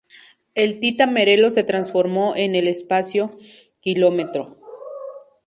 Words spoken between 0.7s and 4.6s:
"Tita Merello" se transformó en el "Espacio Km.